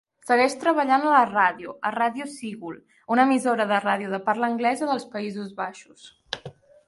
Segueix 0.27 0.53
treballant 0.61 1.03
a 1.07 1.11
la 1.15 1.19
ràdio, 1.31 1.73
a 1.89 1.91
Radio 1.95 2.27
Seagull, 2.37 2.79
una 3.17 3.27
emissora 3.29 3.69
de 3.73 3.79
ràdio 3.83 4.15
de 4.15 4.23
parla 4.31 4.51
anglesa 4.53 4.89
dels 4.93 5.05
Països 5.17 5.53
Baixos. 5.61 6.11